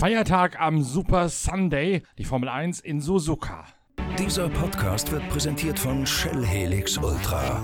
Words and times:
Feiertag 0.00 0.58
am 0.58 0.82
Super 0.82 1.28
Sunday, 1.28 2.02
die 2.16 2.24
Formel 2.24 2.48
1 2.48 2.80
in 2.80 3.02
Suzuka. 3.02 3.66
Dieser 4.18 4.48
Podcast 4.48 5.12
wird 5.12 5.28
präsentiert 5.28 5.78
von 5.78 6.06
Shell 6.06 6.42
Helix 6.42 6.96
Ultra. 6.96 7.62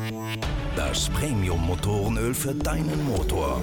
Das 0.77 1.09
Premium-Motorenöl 1.09 2.35
für 2.35 2.55
deinen 2.55 3.07
Motor. 3.07 3.63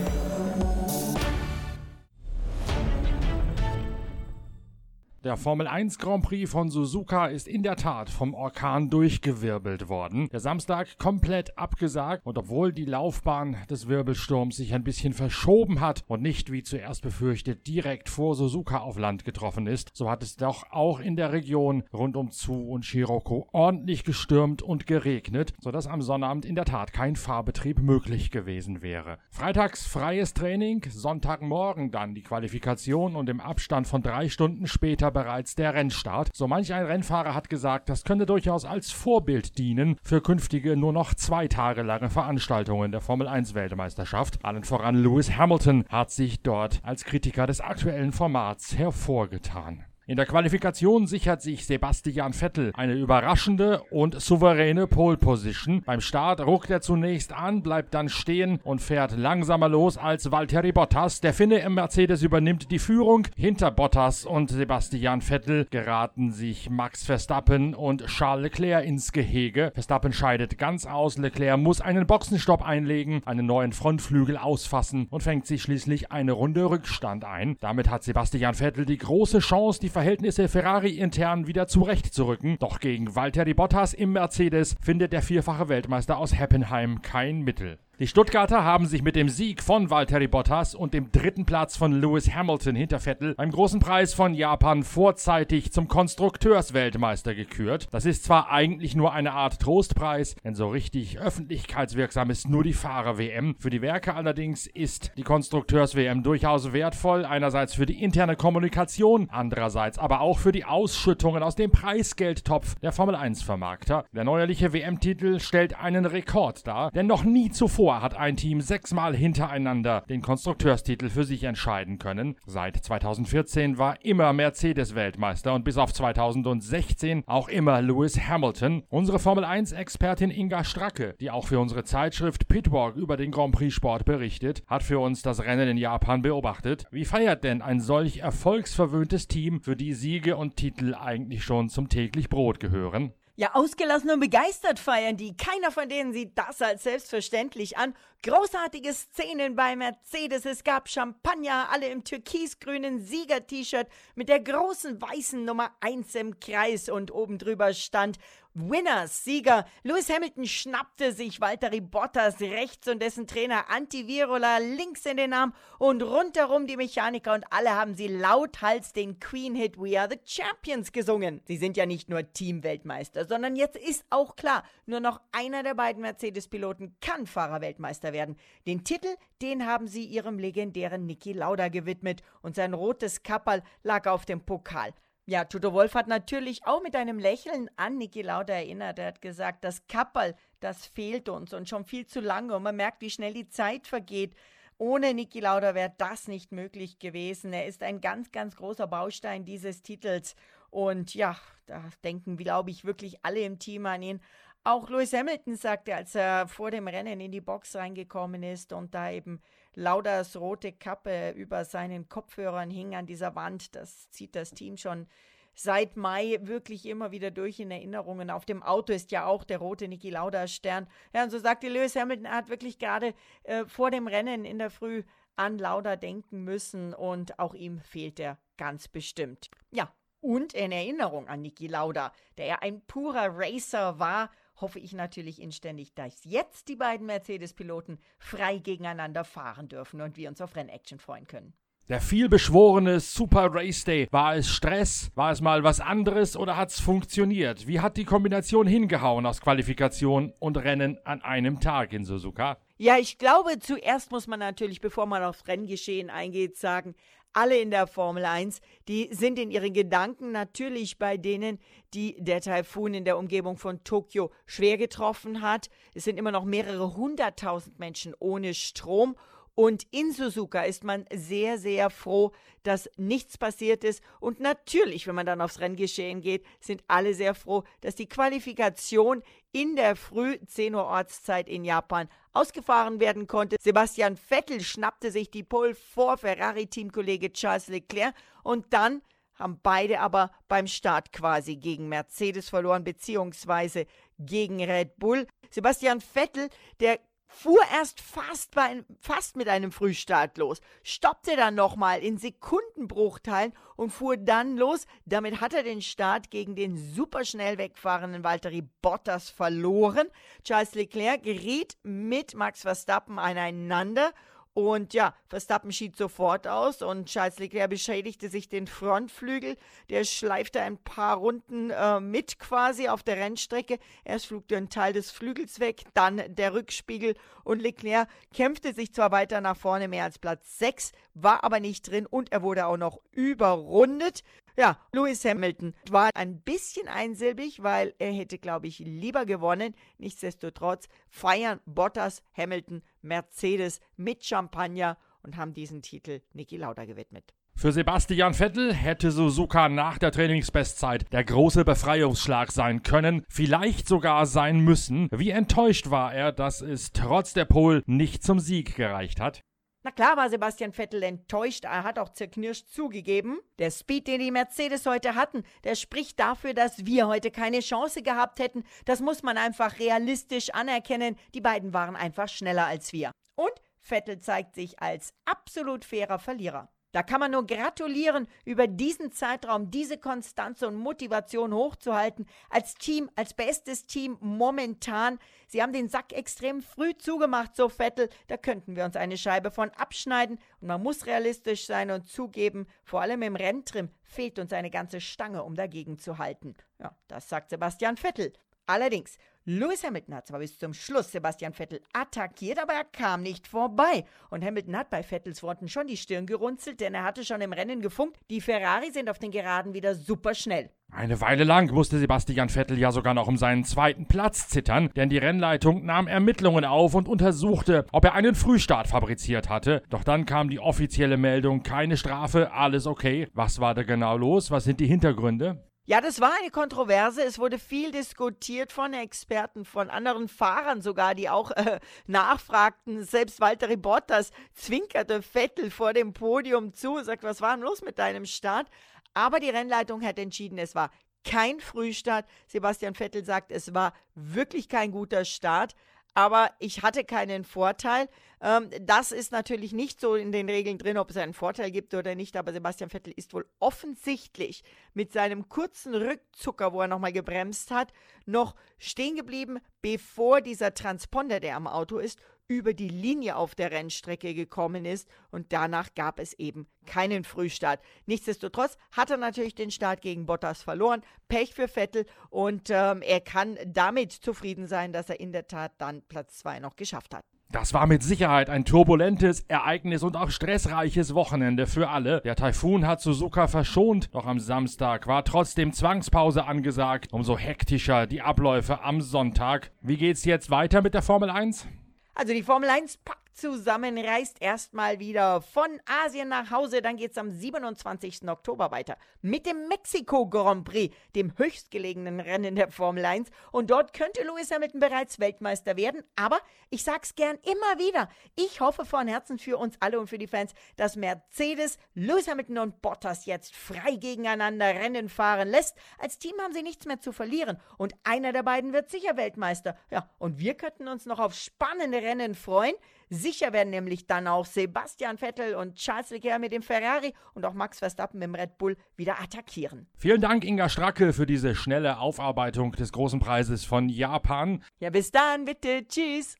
Der 5.24 5.38
Formel 5.38 5.68
1 5.68 6.00
Grand 6.00 6.22
Prix 6.22 6.52
von 6.52 6.70
Suzuka 6.70 7.28
ist 7.28 7.48
in 7.48 7.64
der 7.64 7.78
Tat 7.78 8.10
vom 8.10 8.34
Orkan 8.34 8.90
durchgewirbelt 8.90 9.88
worden. 9.88 10.28
Der 10.34 10.42
Samstag 10.42 10.98
komplett 10.98 11.58
abgesagt 11.58 12.26
und 12.26 12.38
obwohl 12.38 12.74
die 12.74 12.84
Laufbahn 12.84 13.56
des 13.70 13.88
Wirbelsturms 13.88 14.58
sich 14.58 14.74
ein 14.74 14.84
bisschen 14.84 15.14
verschoben 15.14 15.80
hat 15.80 16.04
und 16.08 16.22
nicht 16.22 16.52
wie 16.52 16.62
zuerst 16.62 17.04
befürchtet 17.04 17.68
direkt 17.68 18.10
vor 18.10 18.36
Suzuka 18.36 18.80
auf 18.80 19.00
Land 19.00 19.24
getroffen 19.24 19.66
ist, 19.66 19.92
so 19.94 20.10
hat 20.10 20.24
es 20.24 20.36
doch 20.36 20.70
auch 20.72 21.00
in 21.00 21.16
der 21.16 21.32
Region 21.32 21.86
rund 21.94 22.18
um 22.18 22.30
Zu 22.30 22.56
und 22.56 22.84
Shiroko 22.84 23.48
ordentlich 23.54 24.04
gestürmt 24.04 24.62
und 24.62 24.88
geregnet, 24.88 25.54
sodass 25.62 25.88
am 25.88 26.02
Sonnabend 26.02 26.44
in 26.44 26.56
der 26.56 26.66
Tat 26.66 26.92
kein 26.92 27.16
Fahrbetrieb 27.16 27.80
möglich 27.80 28.30
gewesen 28.30 28.82
wäre. 28.82 29.20
Freitags 29.30 29.88
freies 29.88 30.34
Training, 30.34 30.84
Sonntagmorgen 30.90 31.92
dann 31.92 32.14
die 32.14 32.24
Qualifikation 32.24 33.16
und 33.16 33.30
im 33.30 33.40
Abstand 33.40 33.88
von 33.88 34.02
drei 34.02 34.28
Stunden 34.28 34.68
später 34.68 35.13
bereits 35.14 35.56
der 35.56 35.74
Rennstart. 35.74 36.30
So 36.34 36.48
manch 36.48 36.74
ein 36.74 36.86
Rennfahrer 36.86 37.34
hat 37.34 37.50
gesagt, 37.50 37.88
das 37.90 38.04
könne 38.04 38.26
durchaus 38.26 38.66
als 38.66 38.92
Vorbild 38.92 39.58
dienen 39.58 39.98
für 40.04 40.22
künftige 40.22 40.76
nur 40.76 40.92
noch 40.92 41.14
zwei 41.14 41.48
Tage 41.48 41.84
lange 41.84 42.10
Veranstaltungen 42.10 42.92
der 42.92 43.02
Formel 43.02 43.28
1 43.28 43.54
Weltmeisterschaft. 43.54 44.44
Allen 44.44 44.64
voran 44.64 44.96
Lewis 44.96 45.38
Hamilton 45.38 45.86
hat 45.90 46.12
sich 46.12 46.42
dort 46.42 46.82
als 46.84 47.06
Kritiker 47.06 47.48
des 47.48 47.62
aktuellen 47.62 48.12
Formats 48.12 48.78
hervorgetan. 48.78 49.86
In 50.06 50.18
der 50.18 50.26
Qualifikation 50.26 51.08
sichert 51.08 51.42
sich 51.42 51.66
Sebastian 51.66 52.34
Vettel 52.34 52.74
eine 52.76 52.94
überraschende 52.94 53.84
und 53.90 54.20
souveräne 54.20 54.86
Pole 54.86 55.16
Position. 55.16 55.82
Beim 55.86 56.02
Start 56.02 56.46
ruckt 56.46 56.70
er 56.70 56.82
zunächst 56.82 57.32
an, 57.32 57.64
bleibt 57.64 57.94
dann 57.94 58.10
stehen 58.10 58.60
und 58.66 58.82
fährt 58.82 59.18
langsamer 59.18 59.70
los 59.70 59.98
als 59.98 60.30
Valtteri 60.30 60.74
Bottas. 60.74 61.22
Der 61.22 61.34
Finne 61.34 61.60
im 61.60 61.76
Mercedes 61.76 62.22
übernimmt 62.22 62.70
die 62.70 62.80
Führung. 62.80 63.30
Hinter 63.38 63.72
Bottas 63.72 64.26
und 64.26 64.52
Sebastian 64.52 65.22
Vettel 65.22 65.68
geraten 65.72 66.34
sich 66.34 66.70
Max 66.70 67.06
Verstappen 67.06 67.74
und 67.74 68.06
Charles 68.08 68.44
Leclerc 68.44 68.86
ins 68.86 69.14
Gehege. 69.14 69.72
Verstappen 69.74 70.12
scheidet 70.12 70.58
ganz 70.58 70.86
aus. 70.86 71.18
Leclerc 71.18 71.58
muss 71.58 71.80
einen 71.80 72.08
Boxenstopp 72.08 72.62
einlegen, 72.62 73.22
einen 73.24 73.46
neuen 73.46 73.72
Frontflügel 73.72 74.36
ausfassen 74.36 75.08
und 75.10 75.24
fängt 75.24 75.48
sich 75.48 75.62
schließlich 75.62 76.12
eine 76.12 76.34
Runde 76.34 76.70
Rückstand 76.70 77.24
ein. 77.24 77.56
Damit 77.62 77.90
hat 77.90 78.04
Sebastian 78.04 78.56
Vettel 78.56 78.86
die 78.86 78.98
große 78.98 79.40
Chance, 79.40 79.80
die 79.80 79.93
Verhältnisse 79.94 80.50
Ferrari 80.50 80.98
intern 80.98 81.46
wieder 81.46 81.68
zurechtzurücken. 81.68 82.58
Doch 82.60 82.80
gegen 82.80 83.16
Valtteri 83.16 83.54
Bottas 83.54 83.94
im 83.94 84.14
Mercedes 84.14 84.76
findet 84.82 85.14
der 85.14 85.22
vierfache 85.22 85.70
Weltmeister 85.70 86.18
aus 86.18 86.38
Heppenheim 86.38 87.04
kein 87.04 87.44
Mittel. 87.44 87.78
Die 88.00 88.08
Stuttgarter 88.08 88.64
haben 88.64 88.88
sich 88.88 89.04
mit 89.04 89.16
dem 89.16 89.30
Sieg 89.30 89.62
von 89.62 89.92
Valtteri 89.92 90.28
Bottas 90.28 90.74
und 90.74 90.96
dem 90.96 91.12
dritten 91.12 91.46
Platz 91.46 91.78
von 91.78 91.92
Lewis 91.92 92.34
Hamilton 92.34 92.76
hinter 92.76 93.00
Vettel 93.00 93.36
beim 93.36 93.52
großen 93.52 93.80
Preis 93.80 94.16
von 94.16 94.34
Japan 94.34 94.82
vorzeitig 94.82 95.72
zum 95.72 95.88
Konstrukteursweltmeister 95.88 97.36
gekürt. 97.36 97.90
Das 97.92 98.08
ist 98.08 98.24
zwar 98.24 98.50
eigentlich 98.50 98.96
nur 98.96 99.14
eine 99.14 99.34
Art 99.34 99.60
Trostpreis, 99.60 100.36
denn 100.44 100.56
so 100.56 100.70
richtig 100.70 101.20
öffentlichkeitswirksam 101.20 102.32
ist 102.32 102.50
nur 102.50 102.64
die 102.64 102.74
Fahrer-WM. 102.74 103.58
Für 103.60 103.70
die 103.70 103.84
Werke 103.84 104.16
allerdings 104.16 104.66
ist 104.66 105.12
die 105.16 105.24
Konstrukteurs-WM 105.24 106.24
durchaus 106.24 106.74
wertvoll, 106.74 107.26
einerseits 107.26 107.76
für 107.76 107.86
die 107.86 108.02
interne 108.02 108.36
Kommunikation, 108.36 109.28
andererseits 109.30 110.00
aber 110.00 110.22
auch 110.22 110.40
für 110.40 110.52
die 110.52 110.66
Ausschüttungen 110.66 111.44
aus 111.44 111.56
dem 111.56 111.70
Preisgeldtopf 111.70 112.74
der 112.80 112.92
Formel 112.92 113.16
1-Vermarkter. 113.16 114.06
Der 114.14 114.24
neuerliche 114.24 114.74
WM-Titel 114.74 115.40
stellt 115.40 115.80
einen 115.80 116.08
Rekord 116.08 116.66
dar, 116.66 116.90
denn 116.90 117.06
noch 117.06 117.24
nie 117.24 117.52
zuvor 117.52 117.83
Zuvor 117.84 118.02
hat 118.02 118.16
ein 118.16 118.38
Team 118.38 118.62
sechsmal 118.62 119.14
hintereinander 119.14 120.06
den 120.08 120.22
Konstrukteurstitel 120.22 121.10
für 121.10 121.26
sich 121.26 121.44
entscheiden 121.44 122.00
können. 122.00 122.38
Seit 122.46 122.78
2014 122.78 123.78
war 123.78 124.06
immer 124.06 124.32
Mercedes 124.32 124.96
Weltmeister 124.96 125.54
und 125.54 125.66
bis 125.66 125.76
auf 125.76 125.92
2016 125.92 127.24
auch 127.26 127.50
immer 127.50 127.82
Lewis 127.82 128.18
Hamilton. 128.18 128.84
Unsere 128.88 129.20
Formel 129.20 129.44
1-Expertin 129.44 130.32
Inga 130.32 130.64
Stracke, 130.64 131.16
die 131.20 131.30
auch 131.30 131.48
für 131.48 131.60
unsere 131.60 131.84
Zeitschrift 131.84 132.48
Pitwalk 132.48 132.96
über 132.96 133.18
den 133.18 133.32
Grand 133.32 133.54
Prix 133.54 133.74
Sport 133.74 134.06
berichtet, 134.06 134.64
hat 134.66 134.84
für 134.84 135.00
uns 135.00 135.22
das 135.22 135.44
Rennen 135.44 135.68
in 135.68 135.76
Japan 135.76 136.22
beobachtet. 136.22 136.86
Wie 136.90 137.04
feiert 137.04 137.44
denn 137.44 137.62
ein 137.62 137.82
solch 137.82 138.20
erfolgsverwöhntes 138.20 139.28
Team, 139.28 139.60
für 139.60 139.76
die 139.76 139.94
Siege 139.94 140.38
und 140.38 140.56
Titel 140.56 140.96
eigentlich 140.96 141.44
schon 141.44 141.68
zum 141.68 141.90
täglich 141.90 142.30
Brot 142.30 142.62
gehören? 142.62 143.12
Ja, 143.36 143.56
ausgelassen 143.56 144.12
und 144.12 144.20
begeistert 144.20 144.78
feiern 144.78 145.18
die. 145.18 145.36
Keiner 145.36 145.72
von 145.72 145.90
denen 145.90 146.14
sieht 146.14 146.38
das 146.38 146.62
als 146.62 146.84
selbstverständlich 146.84 147.78
an. 147.78 147.96
Großartige 148.22 148.94
Szenen 148.94 149.56
bei 149.56 149.76
Mercedes. 149.76 150.46
Es 150.46 150.64
gab 150.64 150.88
Champagner, 150.88 151.70
alle 151.72 151.88
im 151.88 152.04
türkisgrünen 152.04 153.00
Sieger-T-Shirt 153.00 153.88
mit 154.14 154.30
der 154.30 154.40
großen 154.40 155.02
weißen 155.02 155.44
Nummer 155.44 155.72
1 155.80 156.14
im 156.14 156.40
Kreis 156.40 156.90
und 156.90 157.12
oben 157.12 157.40
drüber 157.40 157.74
stand 157.74 158.20
Winners, 158.56 159.24
Sieger. 159.24 159.66
Lewis 159.82 160.12
Hamilton 160.12 160.46
schnappte 160.46 161.12
sich 161.12 161.42
Valtteri 161.42 161.82
Bottas 161.82 162.40
rechts 162.40 162.88
und 162.88 163.02
dessen 163.02 163.26
Trainer 163.26 163.72
Antivirola 163.72 164.60
links 164.60 165.08
in 165.08 165.18
den 165.18 165.34
Arm 165.34 165.56
und 165.80 166.04
rundherum 166.04 166.68
die 166.68 166.78
Mechaniker 166.78 167.34
und 167.34 167.46
alle 167.50 167.72
haben 167.72 167.96
sie 167.96 168.08
lauthals 168.08 168.94
den 168.94 169.20
Queen-Hit 169.20 169.80
We 169.80 170.00
Are 170.00 170.08
the 170.08 170.20
Champions 170.24 170.92
gesungen. 170.92 171.42
Sie 171.46 171.58
sind 171.58 171.78
ja 171.78 171.88
nicht 171.88 172.10
nur 172.10 172.32
Teamweltmeister, 172.32 173.26
sondern 173.26 173.56
jetzt 173.56 173.76
ist 173.76 174.06
auch 174.12 174.36
klar, 174.36 174.64
nur 174.86 175.00
noch 175.00 175.20
einer 175.32 175.64
der 175.64 175.74
beiden 175.74 176.04
Mercedes-Piloten 176.04 176.96
kann 177.02 177.26
Fahrerweltmeister 177.26 178.14
werden. 178.14 178.38
Den 178.68 178.84
Titel, 178.84 179.16
den 179.42 179.66
haben 179.66 179.88
sie 179.88 180.06
ihrem 180.06 180.38
legendären 180.38 181.08
Niki 181.08 181.34
Lauda 181.34 181.70
gewidmet 181.70 182.22
und 182.44 182.56
sein 182.56 182.76
rotes 182.76 183.24
Kapperl 183.24 183.64
lag 183.82 184.06
auf 184.06 184.26
dem 184.26 184.42
Pokal. 184.42 184.94
Ja, 185.26 185.46
Toto 185.46 185.72
Wolf 185.72 185.96
hat 185.96 186.08
natürlich 186.08 186.66
auch 186.66 186.82
mit 186.82 186.98
einem 186.98 187.18
Lächeln 187.18 187.70
an 187.78 187.98
Niki 187.98 188.22
Lauda 188.22 188.56
erinnert. 188.56 189.00
Er 189.00 189.08
hat 189.08 189.22
gesagt, 189.22 189.64
das 189.64 189.88
Kapperl, 189.88 190.36
das 190.60 190.86
fehlt 190.86 191.30
uns 191.30 191.54
und 191.54 191.70
schon 191.70 191.86
viel 191.86 192.06
zu 192.06 192.20
lange. 192.20 192.54
Und 192.54 192.64
man 192.64 192.76
merkt, 192.76 193.02
wie 193.02 193.10
schnell 193.10 193.34
die 193.34 193.48
Zeit 193.48 193.88
vergeht. 193.88 194.36
Ohne 194.78 195.14
Niki 195.14 195.40
Lauda 195.40 195.76
wäre 195.76 195.94
das 195.98 196.28
nicht 196.28 196.52
möglich 196.52 197.00
gewesen. 197.00 197.54
Er 197.54 197.68
ist 197.68 197.84
ein 197.84 198.02
ganz, 198.02 198.34
ganz 198.34 198.58
großer 198.58 198.86
Baustein 198.88 199.46
dieses 199.46 199.82
Titels. 199.82 200.36
Und 200.72 201.16
ja, 201.16 201.38
da 201.68 201.82
denken, 202.04 202.36
glaube 202.36 202.72
ich, 202.72 202.84
wirklich 202.84 203.24
alle 203.24 203.42
im 203.42 203.60
Team 203.60 203.86
an 203.86 204.02
ihn. 204.02 204.22
Auch 204.66 204.90
Lewis 204.90 205.14
Hamilton 205.14 205.56
sagte, 205.56 205.96
als 205.96 206.16
er 206.16 206.50
vor 206.50 206.70
dem 206.70 206.90
Rennen 206.90 207.22
in 207.22 207.32
die 207.32 207.42
Box 207.42 207.78
reingekommen 207.78 208.44
ist 208.44 208.74
und 208.74 208.94
da 208.94 209.10
eben 209.10 209.42
Lauders 209.76 210.36
rote 210.36 210.72
Kappe 210.72 211.32
über 211.32 211.66
seinen 211.66 212.10
Kopfhörern 212.10 212.70
hing 212.70 212.96
an 212.96 213.06
dieser 213.06 213.36
Wand. 213.36 213.76
Das 213.76 214.10
zieht 214.12 214.36
das 214.36 214.52
Team 214.52 214.78
schon 214.78 215.08
seit 215.56 215.98
Mai 215.98 216.40
wirklich 216.42 216.86
immer 216.86 217.12
wieder 217.12 217.32
durch 217.32 217.60
in 217.60 217.72
Erinnerungen. 217.72 218.30
Auf 218.30 218.46
dem 218.46 218.64
Auto 218.64 218.94
ist 218.94 219.12
ja 219.12 219.26
auch 219.26 219.44
der 219.44 219.60
rote 219.60 219.88
Niki 219.88 220.10
Lauda 220.10 220.48
Stern. 220.48 220.88
Ja, 221.14 221.24
und 221.24 221.30
so 221.30 221.40
sagte 221.40 221.70
Lewis 221.70 221.96
Hamilton, 221.96 222.26
er 222.26 222.36
hat 222.36 222.50
wirklich 222.50 222.80
gerade 222.80 223.14
äh, 223.44 223.66
vor 223.66 223.92
dem 223.92 224.08
Rennen 224.08 224.46
in 224.46 224.60
der 224.60 224.70
Früh 224.70 225.04
an 225.36 225.58
Lauda 225.58 225.96
denken 225.96 226.44
müssen 226.44 226.94
und 226.94 227.40
auch 227.40 227.54
ihm 227.54 227.80
fehlt 227.80 228.20
er 228.20 228.38
ganz 228.58 228.88
bestimmt. 228.88 229.50
Ja, 229.72 229.92
und 230.22 230.54
in 230.54 230.72
Erinnerung 230.72 231.28
an 231.28 231.42
Niki 231.42 231.68
Lauda, 231.68 232.14
der 232.38 232.46
ja 232.46 232.60
ein 232.62 232.82
purer 232.86 233.30
Racer 233.32 234.00
war 234.00 234.30
hoffe 234.64 234.80
ich 234.80 234.94
natürlich 234.94 235.42
inständig, 235.42 235.94
dass 235.94 236.24
jetzt 236.24 236.70
die 236.70 236.78
beiden 236.78 237.06
Mercedes-Piloten 237.06 238.00
frei 238.18 238.60
gegeneinander 238.60 239.26
fahren 239.26 239.68
dürfen 239.68 240.00
und 240.00 240.16
wir 240.16 240.30
uns 240.30 240.40
auf 240.40 240.56
Rennaction 240.56 241.00
freuen 241.00 241.28
können. 241.28 241.54
Der 241.90 242.00
vielbeschworene 242.00 243.02
Super 243.02 243.50
Race 243.52 243.84
Day. 243.84 244.08
War 244.10 244.38
es 244.38 244.50
Stress? 244.50 245.12
War 245.16 245.34
es 245.34 245.42
mal 245.42 245.66
was 245.66 245.82
anderes 245.82 246.38
oder 246.38 246.56
hat 246.56 246.70
es 246.70 246.80
funktioniert? 246.80 247.68
Wie 247.68 247.82
hat 247.82 247.98
die 247.98 248.06
Kombination 248.06 248.66
hingehauen 248.66 249.26
aus 249.26 249.42
Qualifikation 249.42 250.32
und 250.40 250.56
Rennen 250.56 250.98
an 251.04 251.22
einem 251.22 251.60
Tag 251.60 251.92
in 251.92 252.06
Suzuka? 252.06 252.58
Ja, 252.84 252.98
ich 252.98 253.18
glaube, 253.18 253.60
zuerst 253.60 254.12
muss 254.12 254.28
man 254.28 254.40
natürlich, 254.40 254.82
bevor 254.82 255.06
man 255.06 255.24
aufs 255.24 255.48
Renngeschehen 255.48 256.10
eingeht, 256.10 256.58
sagen, 256.58 256.96
alle 257.32 257.58
in 257.58 257.72
der 257.72 257.88
Formel 257.88 258.26
1, 258.26 258.60
die 258.90 259.08
sind 259.14 259.40
in 259.40 259.52
ihren 259.52 259.72
Gedanken 259.72 260.34
natürlich 260.34 260.98
bei 260.98 261.16
denen, 261.16 261.60
die 261.94 262.22
der 262.22 262.42
Taifun 262.42 262.94
in 262.94 263.06
der 263.06 263.18
Umgebung 263.18 263.56
von 263.56 263.86
Tokio 263.86 264.32
schwer 264.46 264.78
getroffen 264.78 265.42
hat. 265.42 265.70
Es 265.94 266.04
sind 266.04 266.20
immer 266.20 266.34
noch 266.34 266.44
mehrere 266.44 266.98
hunderttausend 266.98 267.80
Menschen 267.80 268.14
ohne 268.20 268.54
Strom 268.54 269.16
Und 269.56 269.86
in 269.92 270.12
Suzuka 270.12 270.64
ist 270.64 270.84
man 270.84 271.06
sehr, 271.14 271.58
sehr 271.60 271.90
froh, 271.90 272.32
dass 272.64 272.90
nichts 272.98 273.38
passiert 273.38 273.84
ist. 273.84 274.02
Und 274.20 274.40
natürlich, 274.40 275.06
wenn 275.06 275.16
man 275.16 275.26
dann 275.26 275.42
aufs 275.42 275.60
Renngeschehen 275.60 276.22
geht, 276.22 276.46
sind 276.60 276.84
alle 276.88 277.14
sehr 277.14 277.36
froh, 277.36 277.64
dass 277.82 277.96
die 277.96 278.10
Qualifikation 278.10 279.22
in 279.52 279.76
der 279.76 279.96
Früh 279.96 280.40
10 280.46 280.74
Uhr 280.74 280.86
Ortszeit 280.86 281.48
in 281.48 281.66
Japan 281.66 282.10
ausgefahren 282.32 283.00
werden 283.00 283.28
konnte. 283.28 283.58
Sebastian 283.62 284.18
Vettel 284.18 284.62
schnappte 284.62 285.12
sich 285.12 285.30
die 285.30 285.44
Pole 285.44 285.76
vor 285.76 286.18
Ferrari-Teamkollege 286.18 287.32
Charles 287.32 287.68
Leclerc 287.68 288.16
und 288.44 288.74
dann 288.74 289.04
haben 289.36 289.60
beide 289.62 290.00
aber 290.00 290.32
beim 290.48 290.68
Start 290.68 291.12
quasi 291.12 291.56
gegen 291.56 291.90
Mercedes 291.90 292.50
verloren, 292.50 292.84
beziehungsweise 292.84 293.86
gegen 294.20 294.64
Red 294.64 294.98
Bull. 294.98 295.28
Sebastian 295.50 296.02
Vettel, 296.02 296.50
der 296.80 297.00
fuhr 297.34 297.62
erst 297.74 298.00
fast, 298.00 298.52
bei, 298.52 298.84
fast 299.00 299.36
mit 299.36 299.50
einem 299.50 299.72
Frühstart 299.72 300.38
los, 300.38 300.62
stoppte 300.84 301.36
dann 301.36 301.56
nochmal 301.56 302.00
in 302.02 302.18
Sekundenbruchteilen 302.18 303.54
und 303.76 303.90
fuhr 303.90 304.18
dann 304.18 304.56
los. 304.56 304.86
Damit 305.06 305.42
hat 305.42 305.54
er 305.54 305.64
den 305.64 305.82
Start 305.82 306.30
gegen 306.30 306.56
den 306.56 306.78
superschnell 306.78 307.58
wegfahrenden 307.58 308.24
Valtteri 308.24 308.64
Bottas 308.82 309.30
verloren. 309.30 310.08
Charles 310.44 310.76
Leclerc 310.76 311.24
geriet 311.24 311.78
mit 311.84 312.36
Max 312.36 312.62
Verstappen 312.62 313.18
aneinander 313.18 314.14
und 314.54 314.94
ja, 314.94 315.16
Verstappen 315.30 315.72
schied 315.72 315.96
sofort 315.96 316.48
aus 316.48 316.82
und 316.84 317.08
Charles 317.08 317.40
Leclerc 317.40 317.72
beschädigte 317.72 318.30
sich 318.30 318.50
den 318.50 318.68
Frontflügel. 318.68 319.58
Der 319.90 320.04
schleifte 320.04 320.62
ein 320.62 320.78
paar 320.78 321.18
Runden 321.18 321.72
äh, 321.72 322.00
mit 322.00 322.38
quasi 322.38 322.88
auf 322.88 323.02
der 323.02 323.18
Rennstrecke. 323.18 323.80
Erst 324.06 324.28
flog 324.28 324.44
ein 324.52 324.70
Teil 324.70 324.94
des 324.94 325.10
Flügels 325.10 325.60
weg, 325.60 325.84
dann 325.96 326.22
der 326.28 326.54
Rückspiegel 326.54 327.16
und 327.44 327.62
Leclerc 327.62 328.08
kämpfte 328.34 328.74
sich 328.74 328.94
zwar 328.94 329.12
weiter 329.12 329.42
nach 329.42 329.58
vorne, 329.58 329.88
mehr 329.88 330.04
als 330.04 330.20
Platz 330.20 330.60
6, 330.60 330.92
war 331.16 331.44
aber 331.44 331.60
nicht 331.60 331.90
drin 331.90 332.06
und 332.06 332.32
er 332.32 332.44
wurde 332.44 332.68
auch 332.68 332.78
noch 332.78 333.00
überrundet. 333.12 334.24
Ja, 334.56 334.78
Lewis 334.92 335.26
Hamilton 335.26 335.74
war 335.90 336.12
ein 336.14 336.40
bisschen 336.42 336.88
einsilbig, 336.88 337.64
weil 337.64 337.96
er 337.98 338.12
hätte, 338.12 338.38
glaube 338.38 338.68
ich, 338.68 338.78
lieber 338.78 339.26
gewonnen. 339.26 339.74
Nichtsdestotrotz 339.98 340.88
feiern 341.10 341.60
Bottas, 341.66 342.22
Hamilton, 342.38 342.84
Mercedes 343.04 343.80
mit 343.96 344.26
Champagner 344.26 344.98
und 345.22 345.38
haben 345.38 345.54
diesen 345.54 345.82
Titel 345.82 346.22
Niki 346.34 346.58
Lauda 346.58 346.86
gewidmet. 346.86 347.34
Für 347.56 347.72
Sebastian 347.72 348.34
Vettel 348.34 348.74
hätte 348.74 349.12
Suzuka 349.12 349.70
nach 349.70 350.00
der 350.00 350.12
Trainingsbestzeit 350.12 351.06
der 351.14 351.24
große 351.24 351.64
Befreiungsschlag 351.64 352.52
sein 352.52 352.82
können, 352.82 353.24
vielleicht 353.30 353.88
sogar 353.88 354.26
sein 354.26 354.60
müssen. 354.60 355.08
Wie 355.12 355.30
enttäuscht 355.30 355.90
war 355.92 356.14
er, 356.14 356.32
dass 356.32 356.62
es 356.62 356.92
trotz 356.92 357.34
der 357.34 357.46
Pole 357.46 357.84
nicht 357.86 358.24
zum 358.24 358.40
Sieg 358.40 358.76
gereicht 358.76 359.20
hat? 359.20 359.44
Na 359.86 359.92
klar 359.92 360.16
war 360.16 360.30
Sebastian 360.30 360.72
Vettel 360.72 361.04
enttäuscht, 361.04 361.66
er 361.66 361.84
hat 361.84 362.00
auch 362.00 362.08
zerknirscht 362.08 362.70
zugegeben. 362.70 363.40
Der 363.60 363.70
Speed, 363.70 364.08
den 364.08 364.22
die 364.22 364.32
Mercedes 364.32 364.86
heute 364.86 365.16
hatten, 365.16 365.44
der 365.66 365.76
spricht 365.76 366.22
dafür, 366.22 366.54
dass 366.54 366.86
wir 366.86 367.08
heute 367.08 367.32
keine 367.32 367.60
Chance 367.60 368.02
gehabt 368.02 368.40
hätten. 368.40 368.64
Das 368.86 369.02
muss 369.02 369.24
man 369.24 369.38
einfach 369.38 369.80
realistisch 369.80 370.52
anerkennen. 370.52 371.18
Die 371.34 371.42
beiden 371.42 371.74
waren 371.74 371.98
einfach 371.98 372.30
schneller 372.30 372.66
als 372.66 372.94
wir. 372.94 373.12
Und 373.36 373.52
Vettel 373.82 374.20
zeigt 374.20 374.56
sich 374.56 374.80
als 374.80 375.14
absolut 375.26 375.84
fairer 375.84 376.18
Verlierer. 376.20 376.70
Da 376.94 377.02
kann 377.02 377.20
man 377.20 377.32
nur 377.32 377.46
gratulieren, 377.48 378.28
über 378.46 378.68
diesen 378.68 379.12
Zeitraum 379.12 379.72
diese 379.72 379.98
Konstanz 379.98 380.62
und 380.62 380.76
Motivation 380.76 381.52
hochzuhalten. 381.52 382.28
Als 382.52 382.76
Team, 382.76 383.10
als 383.16 383.34
bestes 383.34 383.88
Team 383.88 384.16
momentan. 384.22 385.18
Sie 385.48 385.64
haben 385.64 385.74
den 385.74 385.90
Sack 385.90 386.14
extrem 386.14 386.62
früh 386.62 386.96
zugemacht, 386.96 387.56
so 387.56 387.68
Vettel. 387.68 388.10
Da 388.28 388.38
könnten 388.38 388.76
wir 388.76 388.86
uns 388.86 388.96
eine 388.96 389.18
Scheibe 389.18 389.50
von 389.50 389.72
abschneiden. 389.72 390.38
Und 390.62 390.68
man 390.68 390.84
muss 390.84 391.08
realistisch 391.08 391.66
sein 391.66 391.90
und 391.90 392.08
zugeben, 392.08 392.68
vor 392.84 393.02
allem 393.02 393.24
im 393.24 393.36
Renntrim 393.36 393.90
fehlt 394.04 394.38
uns 394.38 394.54
eine 394.54 394.70
ganze 394.70 395.02
Stange, 395.02 395.44
um 395.44 395.56
dagegen 395.56 395.98
zu 395.98 396.20
halten. 396.20 396.56
Ja, 396.78 396.96
das 397.08 397.28
sagt 397.28 397.50
Sebastian 397.50 397.98
Vettel. 397.98 398.34
Allerdings, 398.68 399.18
Lewis 399.46 399.84
Hamilton 399.84 400.16
hat 400.16 400.28
zwar 400.28 400.40
bis 400.40 400.58
zum 400.58 400.74
Schluss 400.74 401.12
Sebastian 401.12 401.52
Vettel 401.52 401.82
attackiert, 401.92 402.60
aber 402.60 402.72
er 402.72 402.86
kam 402.86 403.22
nicht 403.22 403.46
vorbei. 403.46 404.06
Und 404.30 404.42
Hamilton 404.42 404.78
hat 404.78 404.90
bei 404.90 405.04
Vettels 405.04 405.44
Worten 405.44 405.68
schon 405.68 405.88
die 405.88 405.98
Stirn 405.98 406.26
gerunzelt, 406.26 406.80
denn 406.80 406.94
er 406.94 407.04
hatte 407.04 407.26
schon 407.26 407.42
im 407.42 407.52
Rennen 407.52 407.82
gefunkt, 407.82 408.18
die 408.30 408.40
Ferrari 408.40 408.92
sind 408.92 409.10
auf 409.10 409.20
den 409.20 409.32
Geraden 409.32 409.74
wieder 409.74 409.96
super 409.96 410.34
schnell. 410.34 410.70
Eine 410.94 411.20
Weile 411.20 411.44
lang 411.44 411.74
musste 411.74 412.00
Sebastian 412.00 412.48
Vettel 412.48 412.80
ja 412.80 412.94
sogar 412.94 413.14
noch 413.14 413.28
um 413.28 413.36
seinen 413.36 413.66
zweiten 413.66 414.08
Platz 414.08 414.48
zittern, 414.48 414.90
denn 414.96 415.10
die 415.10 415.18
Rennleitung 415.18 415.84
nahm 415.84 416.08
Ermittlungen 416.08 416.64
auf 416.64 416.94
und 416.94 417.10
untersuchte, 417.10 417.86
ob 417.92 418.06
er 418.06 418.14
einen 418.14 418.36
Frühstart 418.36 418.88
fabriziert 418.88 419.50
hatte. 419.50 419.84
Doch 419.90 420.06
dann 420.06 420.26
kam 420.26 420.50
die 420.50 420.60
offizielle 420.62 421.18
Meldung, 421.18 421.64
keine 421.64 421.98
Strafe, 421.98 422.54
alles 422.54 422.88
okay. 422.88 423.28
Was 423.34 423.60
war 423.60 423.74
da 423.74 423.84
genau 423.84 424.16
los? 424.16 424.52
Was 424.52 424.64
sind 424.64 424.80
die 424.80 424.88
Hintergründe? 424.88 425.66
Ja, 425.86 426.00
das 426.00 426.22
war 426.22 426.32
eine 426.40 426.50
Kontroverse. 426.50 427.22
Es 427.24 427.40
wurde 427.40 427.60
viel 427.60 427.92
diskutiert 427.92 428.72
von 428.72 428.94
Experten, 428.94 429.66
von 429.66 429.90
anderen 429.90 430.30
Fahrern 430.30 430.82
sogar, 430.82 431.14
die 431.14 431.30
auch 431.30 431.52
äh, 431.52 431.82
nachfragten. 432.08 433.04
Selbst 433.04 433.42
Walter 433.42 433.76
Bottas 433.76 434.32
zwinkerte 434.54 435.22
Vettel 435.22 435.72
vor 435.72 435.92
dem 435.92 436.14
Podium 436.14 436.74
zu 436.74 436.96
und 436.96 437.04
sagt, 437.04 437.24
was 437.24 437.42
war 437.42 437.58
denn 437.58 437.66
los 437.66 437.82
mit 437.82 438.00
deinem 438.00 438.26
Start? 438.26 438.70
Aber 439.14 439.42
die 439.42 439.50
Rennleitung 439.50 440.02
hat 440.06 440.18
entschieden, 440.20 440.58
es 440.58 440.74
war 440.74 440.90
kein 441.26 441.60
Frühstart. 441.60 442.26
Sebastian 442.48 442.96
Vettel 442.96 443.26
sagt, 443.26 443.52
es 443.52 443.74
war 443.74 443.94
wirklich 444.16 444.70
kein 444.70 444.92
guter 444.92 445.26
Start 445.26 445.76
aber 446.14 446.52
ich 446.60 446.84
hatte 446.84 447.04
keinen 447.04 447.44
Vorteil. 447.44 448.08
Ähm, 448.42 448.70
das 448.82 449.12
ist 449.12 449.32
natürlich 449.32 449.74
nicht 449.74 450.00
so 450.00 450.16
in 450.16 450.32
den 450.32 450.50
Regeln 450.50 450.78
drin, 450.78 450.98
ob 450.98 451.10
es 451.10 451.18
einen 451.18 451.34
Vorteil 451.34 451.72
gibt 451.72 451.94
oder 451.94 452.16
nicht, 452.16 452.36
aber 452.36 452.52
Sebastian 452.52 452.90
Vettel 452.90 453.14
ist 453.16 453.34
wohl 453.34 453.46
offensichtlich 453.60 454.64
mit 454.94 455.12
seinem 455.14 455.50
kurzen 455.50 455.96
Rückzucker, 455.96 456.74
wo 456.74 456.82
er 456.82 456.88
nochmal 456.88 457.14
gebremst 457.14 457.72
hat, 457.72 457.94
noch 458.26 458.56
stehen 458.78 459.16
geblieben, 459.16 459.60
bevor 459.82 460.42
dieser 460.42 460.74
Transponder, 460.74 461.40
der 461.40 461.56
am 461.56 461.68
Auto 461.68 461.98
ist, 461.98 462.20
über 462.48 462.74
die 462.74 462.90
Linie 462.90 463.36
auf 463.36 463.56
der 463.56 463.72
Rennstrecke 463.72 464.34
gekommen 464.34 464.86
ist 464.86 465.08
und 465.32 465.54
danach 465.54 465.94
gab 465.96 466.20
es 466.20 466.34
eben 466.34 466.68
keinen 466.86 467.24
Frühstart. 467.24 467.80
Nichtsdestotrotz 468.06 468.78
hat 468.92 469.12
er 469.12 469.18
natürlich 469.18 469.56
den 469.56 469.72
Start 469.72 470.02
gegen 470.02 470.26
Bottas 470.26 470.62
verloren. 470.62 471.02
Pech 471.28 471.54
für 471.54 471.68
Vettel 471.68 472.06
und 472.30 472.70
ähm, 472.70 473.02
er 473.02 473.22
kann 473.22 473.58
damit 473.66 474.12
zufrieden 474.12 474.68
sein, 474.68 474.94
dass 474.94 475.10
er 475.10 475.20
in 475.20 475.32
der 475.32 475.48
Tat 475.48 475.74
dann 475.78 476.02
Platz 476.04 476.40
2 476.40 476.60
noch 476.60 476.76
geschafft 476.76 477.14
hat. 477.14 477.24
Das 477.54 477.72
war 477.72 477.86
mit 477.86 478.02
Sicherheit 478.02 478.50
ein 478.50 478.66
turbulentes 478.66 479.42
Ereignis 479.42 480.02
und 480.02 480.18
auch 480.18 480.32
stressreiches 480.32 481.14
Wochenende 481.14 481.68
für 481.68 481.90
alle. 481.90 482.20
Der 482.22 482.36
Taifun 482.36 482.88
hat 482.88 483.00
Suzuka 483.00 483.46
verschont, 483.46 484.10
doch 484.12 484.26
am 484.26 484.40
Samstag 484.40 485.06
war 485.06 485.24
trotzdem 485.24 485.72
Zwangspause 485.72 486.46
angesagt, 486.46 487.14
umso 487.14 487.38
hektischer 487.38 488.08
die 488.08 488.24
Abläufe 488.24 488.82
am 488.82 489.02
Sonntag. 489.02 489.70
Wie 489.82 489.98
geht's 489.98 490.26
jetzt 490.26 490.50
weiter 490.50 490.82
mit 490.82 490.96
der 490.96 491.04
Formel 491.04 491.30
1? 491.30 491.68
Also 492.14 492.34
die 492.34 492.44
Formel 492.44 492.70
1 492.70 492.98
packt 492.98 493.23
zusammen, 493.34 493.98
reist 493.98 494.42
erstmal 494.42 495.00
wieder 495.00 495.42
von 495.42 495.80
Asien 495.86 496.30
nach 496.30 496.52
Hause. 496.52 496.82
Dann 496.82 496.98
geht 496.98 497.12
es 497.12 497.18
am 497.18 497.32
27. 497.32 498.28
Oktober 498.28 498.72
weiter 498.72 498.98
mit 499.22 499.46
dem 499.46 499.68
Mexiko 499.68 500.28
Grand 500.28 500.66
Prix, 500.66 500.96
dem 501.16 501.38
höchstgelegenen 501.38 502.20
Rennen 502.20 502.56
der 502.56 502.70
Formel 502.70 503.06
1. 503.06 503.30
Und 503.52 503.72
dort 503.72 503.94
könnte 503.94 504.24
Lewis 504.24 504.52
Hamilton 504.52 504.80
bereits 504.80 505.20
Weltmeister 505.20 505.78
werden. 505.78 506.04
Aber 506.16 506.40
ich 506.70 506.84
sag's 506.84 507.16
gern 507.16 507.38
immer 507.44 507.80
wieder. 507.80 508.10
Ich 508.36 508.62
hoffe 508.62 508.86
von 508.86 509.08
Herzen 509.08 509.40
für 509.40 509.58
uns 509.58 509.76
alle 509.80 510.00
und 510.00 510.08
für 510.08 510.18
die 510.18 510.28
Fans, 510.28 510.54
dass 510.76 510.96
Mercedes, 510.96 511.78
Lewis 511.94 512.28
Hamilton 512.28 512.58
und 512.60 512.82
Bottas 512.82 513.26
jetzt 513.26 513.56
frei 513.56 513.96
gegeneinander 513.96 514.68
Rennen 514.68 515.10
fahren 515.10 515.48
lässt. 515.50 515.78
Als 515.98 516.18
Team 516.18 516.36
haben 516.42 516.54
sie 516.54 516.64
nichts 516.64 516.86
mehr 516.86 517.00
zu 517.00 517.12
verlieren. 517.12 517.60
Und 517.78 517.96
einer 518.04 518.34
der 518.34 518.44
beiden 518.44 518.74
wird 518.74 518.90
sicher 518.90 519.18
Weltmeister. 519.18 519.78
Ja, 519.90 520.10
und 520.18 520.40
wir 520.40 520.56
könnten 520.56 520.88
uns 520.88 521.06
noch 521.06 521.20
auf 521.20 521.34
spannende 521.34 522.02
Rennen 522.02 522.36
freuen. 522.36 522.76
Sicher 523.14 523.54
werden 523.54 523.70
nämlich 523.70 524.08
dann 524.08 524.28
auch 524.28 524.46
Sebastian 524.46 525.20
Vettel 525.20 525.54
und 525.54 525.76
Charles 525.76 526.10
Leclerc 526.10 526.42
mit 526.42 526.52
dem 526.52 526.64
Ferrari 526.64 527.14
und 527.36 527.46
auch 527.46 527.54
Max 527.54 527.78
Verstappen 527.78 528.20
mit 528.20 528.28
dem 528.28 528.36
Red 528.36 528.58
Bull 528.58 528.76
wieder 528.96 529.22
attackieren. 529.22 529.88
Vielen 529.96 530.20
Dank, 530.20 530.44
Inga 530.44 530.68
Stracke, 530.68 531.14
für 531.14 531.28
diese 531.28 531.54
schnelle 531.54 532.00
Aufarbeitung 532.00 532.72
des 532.72 532.92
großen 532.92 533.20
Preises 533.20 533.66
von 533.66 533.88
Japan. 533.88 534.64
Ja, 534.80 534.90
bis 534.90 535.12
dann, 535.12 535.46
bitte. 535.46 535.88
Tschüss. 535.88 536.38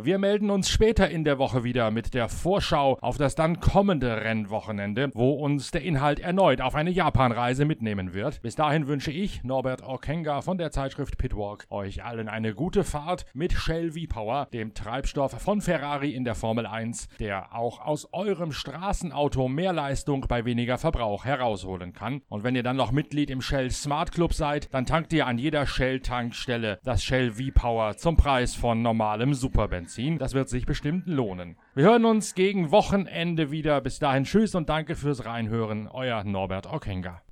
Wir 0.00 0.18
melden 0.18 0.50
uns 0.50 0.70
später 0.70 1.10
in 1.10 1.24
der 1.24 1.40
Woche 1.40 1.64
wieder 1.64 1.90
mit 1.90 2.14
der 2.14 2.28
Vorschau 2.28 2.98
auf 3.00 3.18
das 3.18 3.34
dann 3.34 3.58
kommende 3.58 4.22
Rennwochenende, 4.22 5.10
wo 5.12 5.32
uns 5.32 5.72
der 5.72 5.82
Inhalt 5.82 6.20
erneut 6.20 6.60
auf 6.60 6.76
eine 6.76 6.90
Japanreise 6.90 7.64
mitnehmen 7.64 8.14
wird. 8.14 8.40
Bis 8.40 8.54
dahin 8.54 8.86
wünsche 8.86 9.10
ich, 9.10 9.42
Norbert 9.42 9.82
Orkenga 9.82 10.40
von 10.42 10.56
der 10.56 10.70
Zeitschrift 10.70 11.18
Pitwalk, 11.18 11.66
euch 11.70 12.04
allen 12.04 12.28
eine 12.28 12.54
gute 12.54 12.84
Fahrt 12.84 13.26
mit 13.34 13.52
Shell 13.52 13.90
V-Power, 13.90 14.46
dem 14.52 14.72
Treibstoff 14.72 15.32
von 15.32 15.60
Ferrari 15.60 16.12
in 16.12 16.22
der 16.22 16.36
Formel 16.36 16.68
1, 16.68 17.08
der 17.18 17.52
auch 17.56 17.80
aus 17.80 18.08
eurem 18.12 18.52
Straßenauto 18.52 19.48
mehr 19.48 19.72
Leistung 19.72 20.26
bei 20.28 20.44
weniger 20.44 20.78
Verbrauch 20.78 21.24
herausholen 21.24 21.92
kann. 21.92 22.22
Und 22.28 22.44
wenn 22.44 22.54
ihr 22.54 22.62
dann 22.62 22.76
noch 22.76 22.92
Mitglied 22.92 23.30
im 23.30 23.40
Shell 23.40 23.72
Smart 23.72 24.12
Club 24.12 24.32
seid, 24.32 24.72
dann 24.72 24.86
tankt 24.86 25.12
ihr 25.12 25.26
an 25.26 25.38
jeder 25.38 25.66
Shell-Tankstelle 25.66 26.78
das 26.84 27.02
Shell 27.02 27.32
V-Power 27.32 27.96
zum 27.96 28.16
Preis 28.16 28.54
von 28.54 28.80
normalem 28.80 29.34
Superbenzin. 29.34 29.87
Das 30.18 30.34
wird 30.34 30.48
sich 30.48 30.66
bestimmt 30.66 31.06
lohnen. 31.06 31.56
Wir 31.74 31.84
hören 31.84 32.04
uns 32.04 32.34
gegen 32.34 32.70
Wochenende 32.70 33.50
wieder. 33.50 33.80
Bis 33.80 33.98
dahin 33.98 34.24
tschüss 34.24 34.54
und 34.54 34.68
danke 34.68 34.94
fürs 34.94 35.24
Reinhören. 35.24 35.88
Euer 35.88 36.24
Norbert 36.24 36.72
Okenga. 36.72 37.22